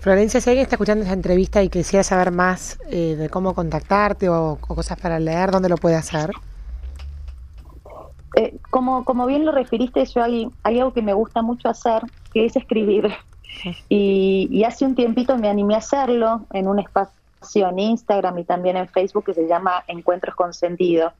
[0.00, 4.28] Florencia, si alguien está escuchando esta entrevista y quisiera saber más eh, de cómo contactarte
[4.28, 6.30] o, cosas para leer, ¿dónde lo puede hacer?
[8.36, 12.02] Eh, como, como bien lo referiste, yo hay, hay algo que me gusta mucho hacer,
[12.32, 13.08] que es escribir.
[13.88, 18.44] Y, y hace un tiempito me animé a hacerlo en un espacio en Instagram y
[18.44, 21.14] también en Facebook que se llama Encuentros con Sentido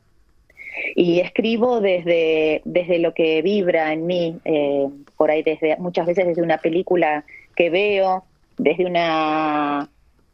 [0.95, 6.27] y escribo desde, desde lo que vibra en mí, eh, por ahí desde muchas veces
[6.27, 7.25] desde una película
[7.55, 8.25] que veo,
[8.59, 9.89] desde una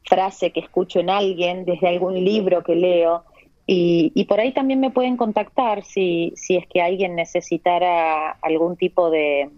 [0.05, 3.25] frase que escucho en alguien, desde algún libro que leo.
[3.65, 9.09] Y, por ahí también me pueden contactar si, si es que alguien necesitara algún tipo
[9.09, 9.49] de,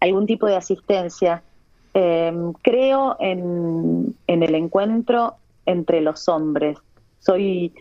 [0.00, 1.42] algún tipo de asistencia.
[1.94, 5.34] Em, creo en, en el encuentro
[5.66, 6.78] entre los hombres.
[7.20, 7.72] Soy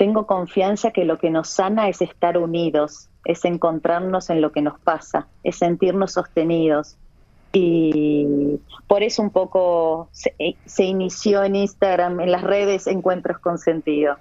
[0.00, 4.62] tengo confianza que lo que nos sana es estar unidos, es encontrarnos en lo que
[4.62, 6.96] nos pasa, es sentirnos sostenidos.
[7.52, 14.16] Y por eso un poco se, inició en Instagram, en las redes, Encuentros con Sentido.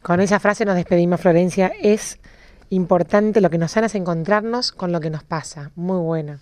[0.00, 1.72] Con esa frase nos despedimos, Florencia.
[1.82, 2.20] Es
[2.70, 5.72] importante, lo que nos sana es encontrarnos con lo que nos pasa.
[5.74, 6.38] Muy buena.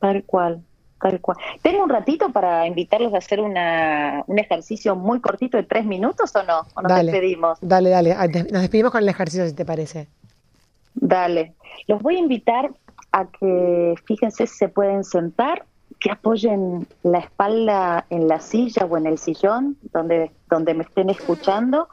[0.00, 0.62] Tal cual.
[1.62, 6.34] ¿Tengo un ratito para invitarlos a hacer una, un ejercicio muy cortito de tres minutos
[6.34, 6.60] o no?
[6.74, 7.58] ¿O nos despedimos?
[7.60, 8.12] Dale, dale.
[8.12, 10.08] Ah, nos despedimos con el ejercicio, si te parece.
[10.94, 11.54] Dale.
[11.86, 12.70] Los voy a invitar
[13.12, 15.64] a que, fíjense, se pueden sentar,
[16.00, 21.10] que apoyen la espalda en la silla o en el sillón donde, donde me estén
[21.10, 21.88] escuchando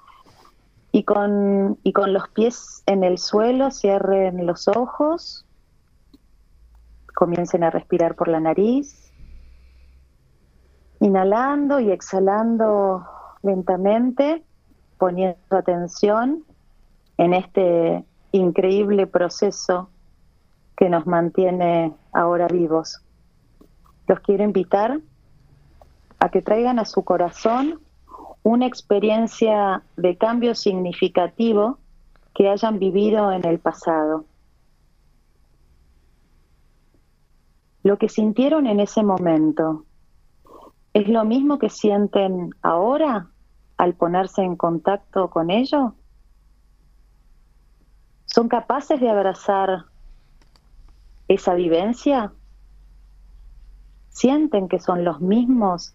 [0.92, 5.46] y con, y con los pies en el suelo cierren los ojos
[7.14, 9.12] Comiencen a respirar por la nariz,
[11.00, 13.06] inhalando y exhalando
[13.42, 14.44] lentamente,
[14.98, 16.44] poniendo atención
[17.18, 19.90] en este increíble proceso
[20.76, 23.02] que nos mantiene ahora vivos.
[24.08, 25.00] Los quiero invitar
[26.20, 27.80] a que traigan a su corazón
[28.44, 31.78] una experiencia de cambio significativo
[32.34, 34.26] que hayan vivido en el pasado.
[37.84, 39.86] Lo que sintieron en ese momento,
[40.94, 43.28] ¿es lo mismo que sienten ahora
[43.78, 45.94] al ponerse en contacto con ello?
[48.26, 49.86] ¿Son capaces de abrazar
[51.28, 52.32] esa vivencia?
[54.10, 55.94] ¿Sienten que son los mismos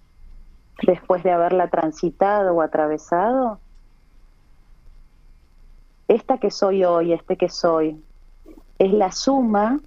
[0.83, 3.61] después de haberla transitado o atravesado?
[6.07, 8.03] Esta que soy hoy, este que soy,
[8.79, 9.81] es la suma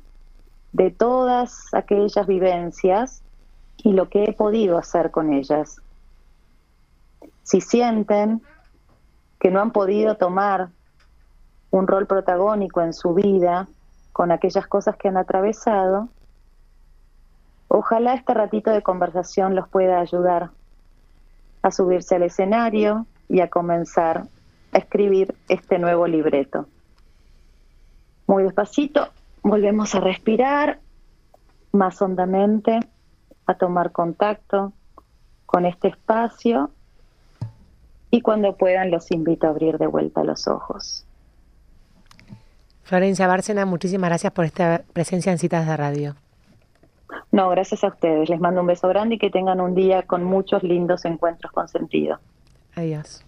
[0.73, 3.21] de todas aquellas vivencias
[3.77, 5.81] y lo que he podido hacer con ellas.
[7.43, 8.41] Si sienten
[9.39, 10.69] que no han podido tomar
[11.71, 13.67] un rol protagónico en su vida
[14.13, 16.09] con aquellas cosas que han atravesado,
[17.67, 20.51] ojalá este ratito de conversación los pueda ayudar
[21.63, 24.25] a subirse al escenario y a comenzar
[24.73, 26.67] a escribir este nuevo libreto.
[28.27, 29.09] Muy despacito,
[29.43, 30.79] volvemos a respirar
[31.71, 32.79] más hondamente,
[33.45, 34.73] a tomar contacto
[35.45, 36.71] con este espacio
[38.09, 41.05] y cuando puedan los invito a abrir de vuelta los ojos.
[42.83, 46.15] Florencia Bárcena, muchísimas gracias por esta presencia en Citas de Radio.
[47.31, 48.29] No, gracias a ustedes.
[48.29, 51.67] Les mando un beso grande y que tengan un día con muchos lindos encuentros con
[51.67, 52.19] sentido.
[52.75, 53.23] Adiós.